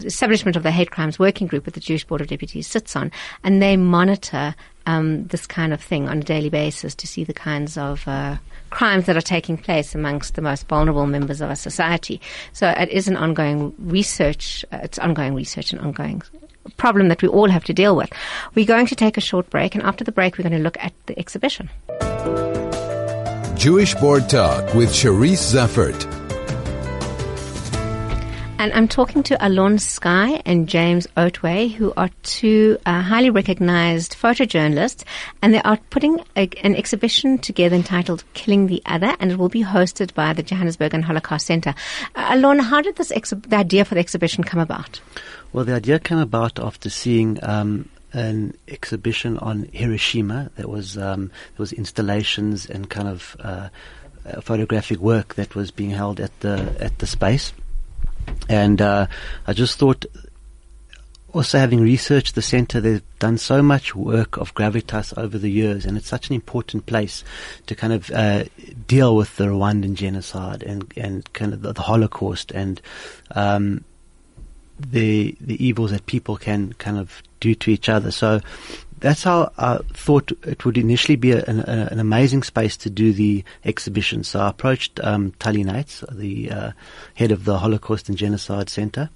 establishment 0.00 0.56
of 0.56 0.62
the 0.62 0.70
hate 0.70 0.90
crimes 0.90 1.18
working 1.18 1.46
group 1.46 1.64
that 1.64 1.74
the 1.74 1.80
Jewish 1.80 2.04
Board 2.04 2.20
of 2.20 2.28
Deputies 2.28 2.66
sits 2.66 2.96
on, 2.96 3.10
and 3.44 3.62
they 3.62 3.76
monitor 3.76 4.54
um, 4.86 5.26
this 5.26 5.46
kind 5.46 5.72
of 5.72 5.80
thing 5.80 6.08
on 6.08 6.18
a 6.18 6.22
daily 6.22 6.50
basis 6.50 6.94
to 6.94 7.06
see 7.06 7.24
the 7.24 7.34
kinds 7.34 7.76
of 7.76 8.06
uh, 8.06 8.36
crimes 8.70 9.06
that 9.06 9.16
are 9.16 9.22
taking 9.22 9.56
place 9.56 9.94
amongst 9.94 10.34
the 10.34 10.42
most 10.42 10.68
vulnerable 10.68 11.06
members 11.06 11.40
of 11.40 11.48
our 11.48 11.56
society. 11.56 12.20
So 12.52 12.68
it 12.68 12.88
is 12.90 13.08
an 13.08 13.16
ongoing 13.16 13.74
research. 13.78 14.64
Uh, 14.72 14.80
it's 14.82 14.98
ongoing 14.98 15.34
research 15.34 15.72
and 15.72 15.80
ongoing 15.80 16.22
problem 16.76 17.08
that 17.08 17.22
we 17.22 17.28
all 17.28 17.48
have 17.48 17.64
to 17.64 17.72
deal 17.72 17.96
with. 17.96 18.10
We're 18.54 18.66
going 18.66 18.86
to 18.86 18.96
take 18.96 19.16
a 19.16 19.20
short 19.20 19.50
break, 19.50 19.74
and 19.74 19.84
after 19.84 20.04
the 20.04 20.12
break, 20.12 20.38
we're 20.38 20.48
going 20.48 20.56
to 20.56 20.62
look 20.62 20.76
at 20.80 20.92
the 21.06 21.18
exhibition. 21.18 21.70
Jewish 23.56 23.94
Board 23.94 24.28
Talk 24.28 24.74
with 24.74 24.90
Charisse 24.90 25.54
Zeffert. 25.54 26.15
And 28.58 28.72
I'm 28.72 28.88
talking 28.88 29.22
to 29.24 29.46
Alon 29.46 29.76
Skuy 29.76 30.40
and 30.46 30.66
James 30.66 31.06
Oatway, 31.14 31.70
who 31.70 31.92
are 31.94 32.08
two 32.22 32.78
uh, 32.86 33.02
highly 33.02 33.28
recognized 33.28 34.16
photojournalists, 34.16 35.04
and 35.42 35.52
they 35.52 35.60
are 35.60 35.76
putting 35.90 36.20
a, 36.36 36.48
an 36.62 36.74
exhibition 36.74 37.36
together 37.36 37.76
entitled 37.76 38.24
Killing 38.32 38.66
the 38.66 38.80
Other, 38.86 39.14
and 39.20 39.30
it 39.30 39.38
will 39.38 39.50
be 39.50 39.62
hosted 39.62 40.14
by 40.14 40.32
the 40.32 40.42
Johannesburg 40.42 40.94
and 40.94 41.04
Holocaust 41.04 41.46
Center. 41.46 41.74
Uh, 42.14 42.28
Alon, 42.30 42.58
how 42.58 42.80
did 42.80 42.96
this 42.96 43.12
exhi- 43.12 43.46
the 43.46 43.56
idea 43.56 43.84
for 43.84 43.94
the 43.94 44.00
exhibition 44.00 44.42
come 44.42 44.58
about? 44.58 45.00
Well, 45.52 45.66
the 45.66 45.74
idea 45.74 45.98
came 45.98 46.18
about 46.18 46.58
after 46.58 46.88
seeing 46.88 47.38
um, 47.42 47.90
an 48.14 48.56
exhibition 48.68 49.36
on 49.38 49.68
Hiroshima. 49.74 50.50
There 50.56 50.66
was 50.66 50.96
um, 50.96 51.26
there 51.26 51.58
was 51.58 51.74
installations 51.74 52.64
and 52.64 52.88
kind 52.88 53.08
of 53.08 53.36
uh, 53.38 53.68
uh, 54.24 54.40
photographic 54.40 54.98
work 54.98 55.34
that 55.34 55.54
was 55.54 55.70
being 55.70 55.90
held 55.90 56.20
at 56.20 56.40
the 56.40 56.74
at 56.80 56.98
the 57.00 57.06
space, 57.06 57.52
and 58.48 58.80
uh, 58.80 59.06
I 59.46 59.52
just 59.52 59.78
thought. 59.78 60.04
Also, 61.32 61.58
having 61.58 61.82
researched 61.82 62.34
the 62.34 62.40
centre, 62.40 62.80
they've 62.80 63.02
done 63.18 63.36
so 63.36 63.60
much 63.60 63.94
work 63.94 64.38
of 64.38 64.54
gravitas 64.54 65.12
over 65.18 65.36
the 65.36 65.50
years, 65.50 65.84
and 65.84 65.98
it's 65.98 66.08
such 66.08 66.30
an 66.30 66.34
important 66.34 66.86
place 66.86 67.24
to 67.66 67.74
kind 67.74 67.92
of 67.92 68.10
uh, 68.10 68.44
deal 68.86 69.14
with 69.14 69.36
the 69.36 69.44
Rwandan 69.44 69.96
genocide 69.96 70.62
and, 70.62 70.90
and 70.96 71.30
kind 71.34 71.52
of 71.52 71.60
the, 71.60 71.74
the 71.74 71.82
Holocaust 71.82 72.52
and 72.52 72.80
um, 73.32 73.84
the 74.78 75.36
the 75.40 75.62
evils 75.62 75.90
that 75.90 76.06
people 76.06 76.36
can 76.36 76.72
kind 76.74 76.96
of 76.96 77.22
do 77.40 77.54
to 77.54 77.70
each 77.70 77.90
other. 77.90 78.10
So 78.10 78.40
that's 78.98 79.22
how 79.22 79.52
I 79.58 79.78
thought 79.92 80.32
it 80.46 80.64
would 80.64 80.78
initially 80.78 81.16
be 81.16 81.32
an, 81.32 81.60
an 81.60 81.98
amazing 81.98 82.42
space 82.42 82.76
to 82.78 82.90
do 82.90 83.12
the 83.12 83.44
exhibition. 83.64 84.24
So 84.24 84.40
I 84.40 84.48
approached 84.48 85.00
um, 85.00 85.32
Tali 85.32 85.64
Nates, 85.64 86.04
the 86.14 86.50
uh, 86.50 86.72
head 87.14 87.30
of 87.30 87.44
the 87.44 87.58
Holocaust 87.58 88.08
and 88.08 88.16
Genocide 88.16 88.70
Center, 88.70 89.10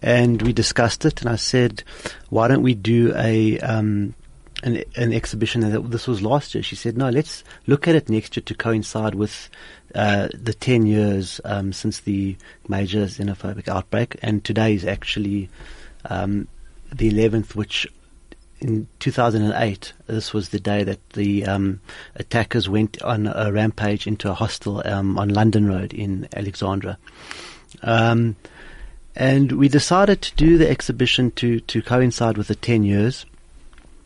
and 0.00 0.42
we 0.42 0.52
discussed 0.52 1.04
it. 1.04 1.20
And 1.20 1.30
I 1.30 1.36
said, 1.36 1.84
"Why 2.30 2.48
don't 2.48 2.62
we 2.62 2.74
do 2.74 3.14
a 3.16 3.60
um, 3.60 4.14
an, 4.64 4.82
an 4.96 5.12
exhibition?" 5.12 5.62
And 5.62 5.92
this 5.92 6.08
was 6.08 6.20
last 6.20 6.54
year. 6.54 6.64
She 6.64 6.76
said, 6.76 6.96
"No, 6.96 7.08
let's 7.08 7.44
look 7.66 7.86
at 7.86 7.94
it 7.94 8.08
next 8.08 8.36
year 8.36 8.44
to 8.44 8.54
coincide 8.54 9.14
with." 9.14 9.48
Uh, 9.94 10.26
the 10.32 10.54
10 10.54 10.86
years 10.86 11.38
um, 11.44 11.70
since 11.70 12.00
the 12.00 12.34
major 12.66 13.04
xenophobic 13.04 13.68
outbreak, 13.68 14.16
and 14.22 14.42
today 14.42 14.72
is 14.72 14.86
actually 14.86 15.50
um, 16.06 16.48
the 16.90 17.10
11th, 17.10 17.54
which 17.54 17.86
in 18.62 18.86
2008, 19.00 19.92
this 20.06 20.32
was 20.32 20.50
the 20.50 20.60
day 20.60 20.84
that 20.84 21.10
the 21.10 21.44
um, 21.44 21.80
attackers 22.14 22.68
went 22.68 23.02
on 23.02 23.26
a 23.26 23.50
rampage 23.52 24.06
into 24.06 24.30
a 24.30 24.34
hostel 24.34 24.82
um, 24.84 25.18
on 25.18 25.28
London 25.28 25.66
Road 25.66 25.92
in 25.92 26.28
Alexandra. 26.34 26.96
Um, 27.82 28.36
and 29.16 29.52
we 29.52 29.68
decided 29.68 30.22
to 30.22 30.34
do 30.36 30.58
the 30.58 30.70
exhibition 30.70 31.32
to, 31.32 31.60
to 31.60 31.82
coincide 31.82 32.38
with 32.38 32.48
the 32.48 32.54
10 32.54 32.84
years. 32.84 33.26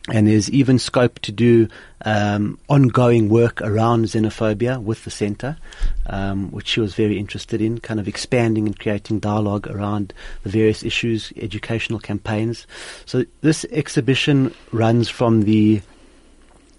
And 0.09 0.27
there's 0.27 0.49
even 0.49 0.79
scope 0.79 1.19
to 1.19 1.33
do 1.33 1.67
um, 2.05 2.57
ongoing 2.69 3.27
work 3.27 3.61
around 3.61 4.05
xenophobia 4.05 4.81
with 4.81 5.03
the 5.03 5.11
centre, 5.11 5.57
um, 6.05 6.49
which 6.51 6.67
she 6.67 6.79
was 6.79 6.95
very 6.95 7.19
interested 7.19 7.61
in, 7.61 7.79
kind 7.79 7.99
of 7.99 8.07
expanding 8.07 8.67
and 8.67 8.79
creating 8.79 9.19
dialogue 9.19 9.67
around 9.67 10.13
the 10.43 10.49
various 10.49 10.83
issues, 10.83 11.33
educational 11.35 11.99
campaigns. 11.99 12.65
So 13.05 13.25
this 13.41 13.65
exhibition 13.69 14.53
runs 14.71 15.09
from 15.09 15.43
the 15.43 15.81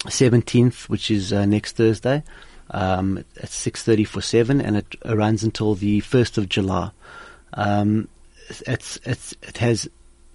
17th, 0.04 0.88
which 0.88 1.10
is 1.10 1.32
uh, 1.32 1.44
next 1.44 1.76
Thursday, 1.76 2.22
um, 2.70 3.18
at 3.18 3.50
6.30 3.50 4.06
for 4.06 4.22
7, 4.22 4.60
and 4.60 4.76
it 4.76 4.96
runs 5.04 5.44
until 5.44 5.74
the 5.74 6.00
1st 6.00 6.38
of 6.38 6.48
July. 6.48 6.90
Um, 7.54 8.08
it's, 8.66 8.98
it's, 9.04 9.34
it 9.42 9.58
has 9.58 9.88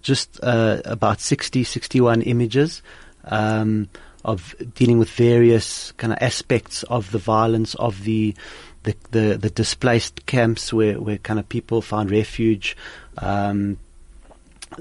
just 0.04 0.40
uh, 0.44 0.82
about 0.86 1.20
60, 1.20 1.64
61 1.64 2.22
images 2.22 2.82
um, 3.26 3.90
of 4.24 4.56
dealing 4.76 5.00
with 5.00 5.10
various 5.10 5.92
kind 5.94 6.14
of 6.14 6.20
aspects 6.22 6.84
of 6.84 7.12
the 7.12 7.18
violence 7.18 7.74
of 7.76 8.04
the 8.04 8.36
the, 8.84 8.96
the, 9.12 9.38
the 9.38 9.50
displaced 9.50 10.26
camps 10.26 10.74
where, 10.74 11.00
where 11.00 11.18
kind 11.18 11.40
of 11.40 11.48
people 11.48 11.82
found 11.82 12.12
refuge. 12.12 12.76
Um, 13.18 13.78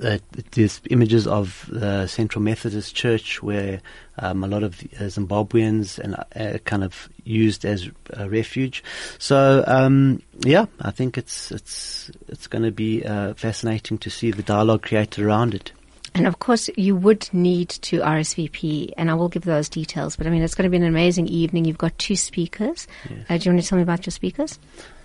uh, 0.02 0.18
there's 0.52 0.80
images 0.90 1.26
of 1.26 1.68
the 1.70 2.06
Central 2.06 2.42
Methodist 2.42 2.94
Church 2.94 3.42
where 3.42 3.80
um, 4.18 4.44
a 4.44 4.46
lot 4.46 4.62
of 4.62 4.80
uh, 4.80 5.04
Zimbabweans 5.04 5.98
and 5.98 6.16
uh, 6.36 6.58
kind 6.64 6.84
of 6.84 7.08
used 7.24 7.64
as 7.64 7.90
a 8.10 8.28
refuge. 8.28 8.82
So 9.18 9.64
um, 9.66 10.22
yeah, 10.40 10.66
I 10.80 10.90
think 10.90 11.18
it's 11.18 11.50
it's 11.50 12.10
it's 12.28 12.46
going 12.46 12.64
to 12.64 12.70
be 12.70 13.04
uh, 13.04 13.34
fascinating 13.34 13.98
to 13.98 14.10
see 14.10 14.30
the 14.30 14.42
dialogue 14.42 14.82
created 14.82 15.24
around 15.24 15.54
it. 15.54 15.72
And 16.14 16.26
of 16.26 16.38
course, 16.40 16.68
you 16.76 16.94
would 16.94 17.32
need 17.32 17.70
to 17.70 18.00
RSVP, 18.00 18.92
and 18.98 19.10
I 19.10 19.14
will 19.14 19.30
give 19.30 19.44
those 19.44 19.70
details. 19.70 20.16
But 20.16 20.26
I 20.26 20.30
mean, 20.30 20.42
it's 20.42 20.54
going 20.54 20.64
to 20.64 20.70
be 20.70 20.76
an 20.76 20.84
amazing 20.84 21.26
evening. 21.28 21.64
You've 21.64 21.78
got 21.78 21.96
two 21.98 22.16
speakers. 22.16 22.86
Yes. 23.08 23.18
Uh, 23.30 23.38
do 23.38 23.44
you 23.44 23.54
want 23.54 23.62
to 23.62 23.68
tell 23.68 23.76
me 23.76 23.82
about 23.82 24.04
your 24.04 24.10
speakers? 24.10 24.58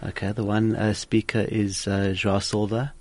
Okay, 0.03 0.34
the 0.34 0.44
one 0.44 0.75
uh, 0.75 0.94
speaker 0.94 1.39
is 1.39 1.88
uh, 1.88 2.12
Joao 2.13 2.39
Silva, 2.39 2.94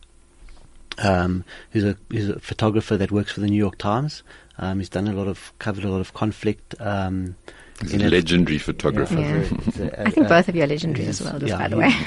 um, 0.99 1.45
who's 1.71 1.85
a 1.85 1.97
who's 2.11 2.29
a 2.29 2.39
photographer 2.41 2.97
that 2.97 3.11
works 3.11 3.33
for 3.33 3.41
the 3.41 3.47
New 3.49 3.57
York 3.59 3.79
Times. 3.79 4.23
Um, 4.59 4.79
he's 4.79 4.89
done 4.89 5.07
a 5.09 5.13
lot 5.13 5.29
of 5.29 5.53
covered 5.59 5.85
a 5.85 5.89
lot 5.91 6.01
of 6.01 6.15
conflict. 6.15 6.75
Um, 6.81 7.37
he's 7.81 7.93
in 7.93 8.01
a 8.01 8.07
it. 8.07 8.13
legendary 8.13 8.59
photographer. 8.59 9.19
Yeah. 9.21 9.43
He's 9.43 9.81
a- 9.81 10.01
I 10.07 10.11
think 10.11 10.29
both 10.29 10.49
of 10.49 10.57
you 10.57 10.63
are 10.63 10.67
legendary 10.67 11.07
as 11.09 11.21
well, 11.23 11.39
just 11.39 11.51
yeah, 11.51 11.59
by 11.59 11.69
the 11.69 11.77
he- 11.77 11.83
way. 11.83 12.07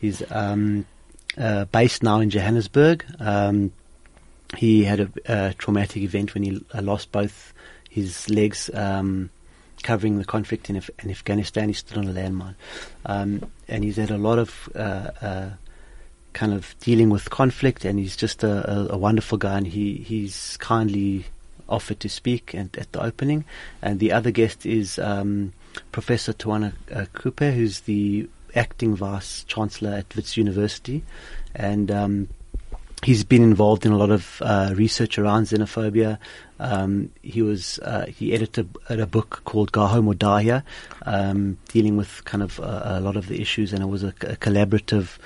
He's 0.00 0.22
um, 0.30 0.86
uh, 1.36 1.64
based 1.66 2.02
now 2.04 2.20
in 2.20 2.30
Johannesburg. 2.30 3.04
Um, 3.18 3.72
he 4.56 4.84
had 4.84 5.00
a, 5.00 5.10
a 5.26 5.54
traumatic 5.54 6.02
event 6.02 6.34
when 6.34 6.42
he 6.44 6.64
uh, 6.72 6.80
lost 6.82 7.10
both 7.12 7.52
his 7.90 8.30
legs 8.30 8.70
um, 8.74 9.30
covering 9.82 10.18
the 10.18 10.24
conflict 10.24 10.70
in, 10.70 10.76
Af- 10.76 10.90
in 11.02 11.10
Afghanistan. 11.10 11.68
He 11.68 11.74
stood 11.74 11.98
on 11.98 12.06
a 12.06 12.12
landmine. 12.12 12.54
Um, 13.06 13.50
and 13.66 13.82
he's 13.82 13.96
had 13.96 14.10
a 14.12 14.18
lot 14.18 14.38
of 14.38 14.68
uh, 14.74 15.10
uh, 15.20 15.50
kind 16.32 16.52
of 16.52 16.74
dealing 16.80 17.10
with 17.10 17.30
conflict, 17.30 17.84
and 17.84 17.98
he's 17.98 18.16
just 18.16 18.44
a, 18.44 18.70
a, 18.70 18.94
a 18.94 18.98
wonderful 18.98 19.38
guy, 19.38 19.58
and 19.58 19.66
he, 19.66 19.94
he's 19.96 20.56
kindly 20.58 21.26
offered 21.68 22.00
to 22.00 22.08
speak 22.08 22.54
and, 22.54 22.76
at 22.78 22.92
the 22.92 23.02
opening. 23.02 23.44
And 23.82 23.98
the 24.00 24.12
other 24.12 24.30
guest 24.30 24.64
is 24.64 24.98
um, 24.98 25.52
Professor 25.92 26.32
Tawana 26.32 26.72
uh, 26.92 27.06
Kupe, 27.14 27.54
who's 27.54 27.80
the 27.80 28.28
acting 28.54 28.96
vice 28.96 29.44
chancellor 29.44 29.90
at 29.90 30.14
Wits 30.16 30.36
University, 30.36 31.04
and 31.54 31.90
um, 31.90 32.28
he's 33.04 33.24
been 33.24 33.42
involved 33.42 33.84
in 33.86 33.92
a 33.92 33.96
lot 33.96 34.10
of 34.10 34.40
uh, 34.42 34.72
research 34.74 35.18
around 35.18 35.44
xenophobia. 35.44 36.18
Um, 36.60 37.10
he 37.22 37.42
was 37.42 37.78
uh, 37.80 38.06
he 38.06 38.32
edited 38.32 38.68
a, 38.88 39.02
a 39.02 39.06
book 39.06 39.42
called 39.44 39.70
Go 39.70 39.86
Home 39.86 40.08
or 40.08 40.14
Die 40.14 40.42
Here, 40.42 40.64
um, 41.02 41.58
dealing 41.68 41.96
with 41.96 42.24
kind 42.24 42.42
of 42.42 42.58
a, 42.58 42.98
a 42.98 43.00
lot 43.00 43.16
of 43.16 43.28
the 43.28 43.40
issues, 43.40 43.72
and 43.72 43.82
it 43.82 43.86
was 43.86 44.02
a, 44.02 44.08
a 44.08 44.36
collaborative 44.36 45.18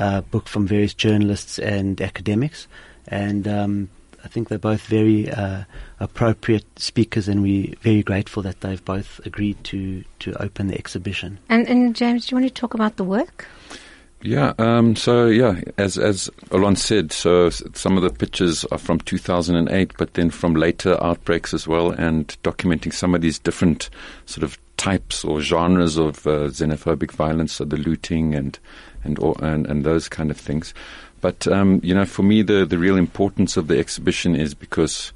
uh, 0.00 0.22
book 0.22 0.48
from 0.48 0.66
various 0.66 0.94
journalists 0.94 1.58
and 1.58 2.00
academics. 2.00 2.66
And 3.06 3.46
um, 3.46 3.90
I 4.24 4.28
think 4.28 4.48
they're 4.48 4.58
both 4.58 4.82
very 4.82 5.30
uh, 5.30 5.64
appropriate 5.98 6.66
speakers, 6.78 7.28
and 7.28 7.42
we're 7.42 7.74
very 7.80 8.02
grateful 8.02 8.42
that 8.42 8.60
they've 8.60 8.84
both 8.84 9.20
agreed 9.24 9.62
to 9.64 10.04
to 10.20 10.42
open 10.42 10.68
the 10.68 10.78
exhibition. 10.78 11.38
And, 11.48 11.68
and 11.68 11.94
James, 11.94 12.26
do 12.26 12.34
you 12.34 12.40
want 12.40 12.54
to 12.54 12.60
talk 12.60 12.74
about 12.74 12.96
the 12.96 13.04
work? 13.04 13.46
Yeah. 14.22 14.52
Um, 14.58 14.96
so 14.96 15.26
yeah, 15.26 15.60
as 15.78 15.96
as 15.96 16.28
Alon 16.50 16.76
said, 16.76 17.12
so 17.12 17.48
some 17.50 17.96
of 17.96 18.02
the 18.02 18.10
pictures 18.10 18.64
are 18.66 18.78
from 18.78 19.00
2008, 19.00 19.92
but 19.96 20.14
then 20.14 20.30
from 20.30 20.54
later 20.54 21.02
outbreaks 21.02 21.54
as 21.54 21.66
well, 21.66 21.90
and 21.92 22.36
documenting 22.42 22.92
some 22.92 23.14
of 23.14 23.22
these 23.22 23.38
different 23.38 23.88
sort 24.26 24.44
of 24.44 24.58
types 24.80 25.26
or 25.26 25.42
genres 25.42 25.98
of 25.98 26.26
uh, 26.26 26.48
xenophobic 26.48 27.12
violence, 27.12 27.52
so 27.52 27.66
the 27.66 27.76
looting 27.76 28.34
and 28.34 28.58
and 29.04 29.18
or, 29.18 29.36
and 29.42 29.66
and 29.66 29.84
those 29.84 30.08
kind 30.08 30.30
of 30.30 30.38
things. 30.38 30.72
But 31.20 31.46
um, 31.46 31.80
you 31.84 31.94
know, 31.94 32.06
for 32.06 32.22
me, 32.22 32.40
the 32.40 32.64
the 32.64 32.78
real 32.78 32.96
importance 32.96 33.58
of 33.58 33.68
the 33.68 33.78
exhibition 33.78 34.34
is 34.34 34.54
because. 34.54 35.12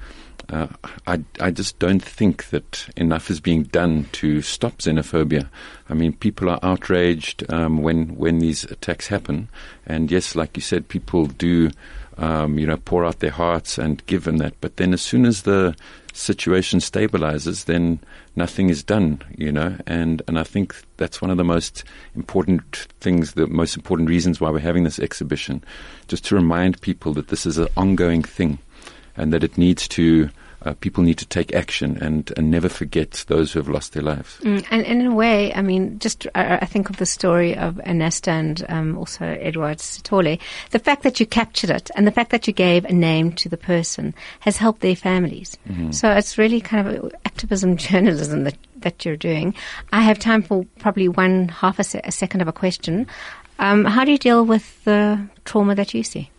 Uh, 0.51 0.67
I, 1.07 1.25
I 1.41 1.51
just 1.51 1.79
don't 1.79 2.03
think 2.03 2.51
that 2.51 2.87
enough 2.99 3.31
is 3.31 3.41
being 3.41 3.63
done 3.63 4.09
to 4.13 4.43
stop 4.43 4.77
xenophobia. 4.77 5.49
I 5.89 5.95
mean, 5.95 6.13
people 6.13 6.51
are 6.51 6.59
outraged 6.63 7.51
um, 7.51 7.79
when 7.79 8.15
when 8.17 8.41
these 8.41 8.65
attacks 8.65 9.07
happen, 9.07 9.49
and 9.87 10.11
yes, 10.11 10.37
like 10.37 10.55
you 10.55 10.61
said, 10.61 10.89
people 10.89 11.25
do, 11.25 11.71
um, 12.19 12.59
you 12.59 12.67
know, 12.67 12.77
pour 12.77 13.05
out 13.05 13.21
their 13.21 13.31
hearts 13.31 13.79
and 13.79 14.05
give 14.07 14.25
them 14.25 14.39
that. 14.39 14.55
But 14.61 14.77
then, 14.77 14.93
as 14.93 15.03
soon 15.03 15.27
as 15.27 15.43
the 15.43 15.75
situation 16.13 16.79
stabilizes, 16.79 17.65
then 17.65 17.99
nothing 18.37 18.69
is 18.69 18.83
done, 18.83 19.21
you 19.37 19.51
know. 19.51 19.77
And 19.87 20.23
and 20.29 20.39
I 20.39 20.45
think 20.45 20.75
that's 20.97 21.21
one 21.21 21.31
of 21.31 21.37
the 21.37 21.45
most 21.45 21.85
important 22.15 22.87
things, 23.01 23.33
the 23.33 23.47
most 23.47 23.77
important 23.77 24.09
reasons 24.09 24.41
why 24.41 24.51
we're 24.51 24.61
having 24.61 24.85
this 24.85 24.99
exhibition, 24.99 25.63
just 26.09 26.25
to 26.27 26.35
remind 26.35 26.81
people 26.81 27.13
that 27.15 27.29
this 27.29 27.47
is 27.47 27.59
an 27.59 27.69
ongoing 27.77 28.23
thing 28.23 28.59
and 29.17 29.33
that 29.33 29.45
it 29.45 29.59
needs 29.59 29.89
to 29.89 30.31
uh, 30.65 30.75
people 30.81 31.03
need 31.03 31.19
to 31.19 31.27
take 31.27 31.55
action 31.55 31.99
and, 32.01 32.33
and 32.37 32.51
never 32.51 32.69
forget 32.69 33.25
those 33.29 33.53
who 33.53 33.59
have 33.59 33.69
lost 33.69 33.93
their 33.93 34.03
lives. 34.03 34.39
Mm, 34.41 34.67
and, 34.71 34.87
and 34.87 35.01
in 35.01 35.07
a 35.07 35.15
way, 35.15 35.53
I 35.55 35.63
mean, 35.63 35.99
just 35.99 36.27
I, 36.35 36.57
I 36.57 36.67
think 36.67 36.91
of 36.91 36.97
the 36.97 37.07
story 37.07 37.57
of 37.57 37.75
Anesta 37.87 38.29
and 38.29 38.65
um, 38.69 38.99
also 38.99 39.25
Edward 39.25 39.79
Sitole. 39.79 40.39
The 40.71 40.79
fact 40.79 41.03
that 41.03 41.21
you 41.21 41.27
captured 41.27 41.71
it 41.71 41.91
and 41.97 42.07
the 42.07 42.13
fact 42.13 42.31
that 42.31 42.47
you 42.47 42.53
gave 42.53 42.85
a 42.85 42.93
name 42.93 43.33
to 43.33 43.49
the 43.49 43.57
person 43.57 44.15
has 44.41 44.57
helped 44.57 44.81
their 44.81 44.97
families. 44.97 45.57
So 45.91 46.11
it's 46.11 46.39
really 46.39 46.61
kind 46.61 46.87
of 46.87 47.13
activism 47.25 47.77
journalism 47.89 48.45
that, 48.45 48.57
that 48.77 49.05
you're 49.05 49.17
doing. 49.17 49.55
I 49.93 50.03
have 50.03 50.19
time 50.19 50.43
for 50.43 50.67
probably 50.79 51.09
one 51.09 51.49
half 51.49 51.79
a, 51.79 51.85
se- 51.85 52.03
a 52.05 52.13
second 52.13 52.41
of 52.43 52.49
a 52.49 52.53
question. 52.53 53.07
Um, 53.59 53.85
how 53.85 54.05
do 54.05 54.13
you 54.13 54.19
deal 54.19 54.45
with 54.45 54.85
the 54.85 55.27
trauma 55.45 55.75
that 55.75 55.95
you 55.95 56.03
see? 56.03 56.31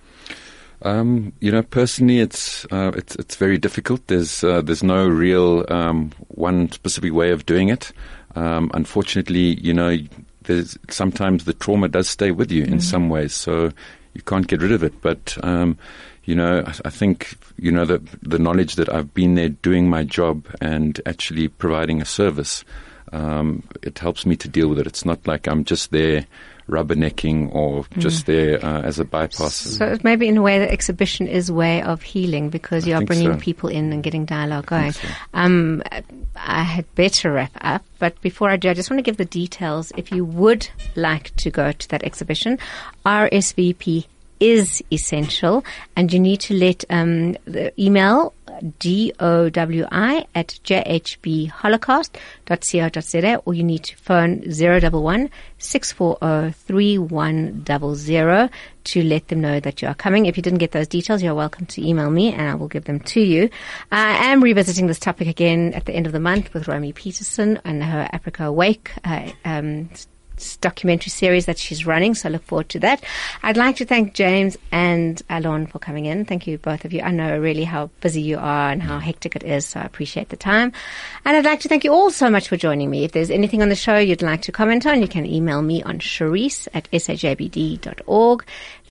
Um, 0.82 1.34
you 1.40 1.52
know, 1.52 1.64
personally, 1.64 2.20
it's 2.20 2.66
uh, 2.72 2.92
it's 2.96 3.16
it's 3.16 3.36
very 3.36 3.58
difficult. 3.58 4.06
There's 4.08 4.44
uh, 4.44 4.62
there's 4.62 4.84
no 4.84 5.08
real 5.08 5.66
um, 5.70 6.12
one 6.30 6.72
specific 6.72 7.14
way 7.14 7.32
of 7.32 7.46
doing 7.46 7.70
it. 7.70 7.92
Um, 8.36 8.70
unfortunately, 8.74 9.60
you 9.62 9.74
know, 9.74 9.98
there's 10.44 10.78
sometimes 10.90 11.46
the 11.46 11.54
trauma 11.54 11.88
does 11.88 12.10
stay 12.10 12.32
with 12.32 12.52
you 12.52 12.64
in 12.66 12.82
some 12.82 13.10
ways, 13.10 13.34
so 13.34 13.72
you 14.14 14.22
can't 14.22 14.48
get 14.48 14.62
rid 14.62 14.72
of 14.72 14.84
it. 14.84 15.02
But 15.02 15.38
um, 15.44 15.78
you 16.26 16.36
know, 16.36 16.64
I, 16.66 16.74
I 16.86 16.90
think 16.90 17.38
you 17.58 17.72
know 17.72 17.86
the 17.86 18.02
the 18.22 18.40
knowledge 18.40 18.76
that 18.76 18.94
I've 18.94 19.14
been 19.14 19.36
there 19.36 19.50
doing 19.50 19.90
my 19.90 20.04
job 20.04 20.46
and 20.62 21.00
actually 21.06 21.48
providing 21.48 22.02
a 22.02 22.06
service. 22.06 22.64
Um, 23.14 23.64
it 23.82 24.00
helps 24.00 24.26
me 24.26 24.36
to 24.38 24.48
deal 24.48 24.68
with 24.68 24.80
it. 24.80 24.88
It's 24.88 25.06
not 25.06 25.26
like 25.26 25.48
I'm 25.48 25.64
just 25.64 25.92
there 25.92 26.26
rubbernecking 26.70 27.54
or 27.54 27.86
just 27.98 28.26
there 28.26 28.64
uh, 28.64 28.82
as 28.82 29.00
a 29.00 29.06
bypass. 29.06 29.56
So 29.56 29.98
maybe 30.04 30.28
in 30.28 30.38
a 30.38 30.42
way, 30.42 30.60
the 30.60 30.72
exhibition 30.72 31.28
is 31.28 31.52
way 31.52 31.82
of 31.82 32.02
healing 32.02 32.50
because 32.50 32.86
I 32.86 32.90
you 32.90 32.96
are 32.96 33.06
bringing 33.06 33.34
so. 33.34 33.40
people 33.40 33.70
in 33.70 33.94
and 33.94 34.02
getting 34.02 34.26
dialogue 34.26 34.66
going. 34.66 34.94
so. 34.94 35.08
Um, 35.34 35.84
I 36.36 36.64
had 36.64 36.94
better 36.96 37.32
wrap 37.32 37.52
up, 37.62 37.84
but 38.00 38.20
before 38.22 38.50
I 38.50 38.58
do, 38.58 38.70
I 38.70 38.74
just 38.74 38.90
want 38.90 38.98
to 38.98 39.04
give 39.04 39.18
the 39.18 39.26
details. 39.26 39.92
If 39.96 40.12
you 40.12 40.26
would 40.26 40.68
like 40.96 41.36
to 41.38 41.52
go 41.52 41.72
to 41.72 41.90
that 41.90 42.04
exhibition, 42.04 42.60
RSVP 43.06 44.06
is 44.40 44.84
essential, 44.92 45.64
and 45.96 46.12
you 46.12 46.20
need 46.20 46.42
to 46.42 46.54
let 46.54 46.84
um, 46.90 47.34
the 47.46 47.72
email 47.82 48.34
dowi 48.62 50.26
at 50.36 50.60
jhbholocaust.co.za 50.64 53.42
or 53.46 53.54
you 53.54 53.64
need 53.64 53.84
to 53.84 53.96
phone 53.98 54.42
011 54.44 55.30
640 55.58 56.52
3100 56.52 58.50
to 58.84 59.04
let 59.04 59.28
them 59.28 59.42
know 59.42 59.60
that 59.60 59.82
you 59.82 59.88
are 59.88 59.96
coming. 59.96 60.28
If 60.28 60.38
you 60.38 60.44
didn't 60.44 60.60
get 60.60 60.72
those 60.72 60.88
details, 60.88 61.24
you're 61.24 61.36
welcome 61.36 61.66
to 61.68 61.86
email 61.86 62.10
me 62.10 62.34
and 62.34 62.50
I 62.50 62.56
will 62.56 62.68
give 62.68 62.86
them 62.86 63.00
to 63.00 63.22
you. 63.22 63.50
I 63.92 64.32
am 64.32 64.44
revisiting 64.44 64.88
this 64.88 65.00
topic 65.00 65.28
again 65.28 65.74
at 65.74 65.86
the 65.86 65.94
end 65.94 66.06
of 66.06 66.14
the 66.14 66.20
month 66.20 66.54
with 66.54 66.68
Romy 66.68 66.94
Peterson 66.94 67.60
and 67.66 67.84
her 67.84 68.08
Africa 68.12 68.46
Awake 68.46 68.92
uh, 69.04 69.32
um, 69.44 69.90
documentary 70.62 71.10
series 71.10 71.46
that 71.46 71.58
she's 71.58 71.86
running, 71.86 72.16
so 72.16 72.30
I 72.30 72.32
look 72.32 72.44
forward 72.44 72.70
to 72.70 72.80
that. 72.80 73.04
I'd 73.44 73.58
like 73.58 73.76
to 73.78 73.86
thank 73.86 74.14
James 74.14 74.58
and 74.72 75.22
Alon 75.30 75.68
for 75.68 75.80
coming 75.80 76.06
in. 76.06 76.26
Thank 76.26 76.48
you, 76.48 76.58
both 76.58 76.86
of 76.86 76.94
you. 76.94 77.02
I 77.02 77.12
know 77.12 77.40
really 77.40 77.64
how 77.64 77.90
busy 78.02 78.22
you 78.22 78.38
are 78.38 78.72
and 78.72 78.82
how 78.82 79.00
hectic 79.00 79.36
it 79.36 79.44
is, 79.44 79.66
so 79.66 79.80
I 79.80 79.84
appreciate 79.84 80.30
the 80.30 80.38
time. 80.38 80.74
And 81.26 81.38
I'd 81.38 81.46
like 81.46 81.60
to 81.62 81.70
thank 81.70 81.84
you 81.84 81.94
all 81.94 82.12
so 82.12 82.30
much 82.30 82.48
for 82.48 82.58
joining 82.58 82.90
me. 82.90 83.04
If 83.04 83.12
there's 83.12 83.32
anything 83.32 83.62
on 83.62 83.70
the 83.70 83.76
show 83.76 83.98
you'd 83.98 84.22
like 84.22 84.42
to 84.44 84.52
comment 84.52 84.86
on, 84.86 85.02
you 85.02 85.08
can 85.08 85.26
email 85.26 85.62
me 85.62 85.84
on 85.84 86.00
Charisse 86.00 86.68
at 86.74 86.90
sajbd.org. 86.92 88.46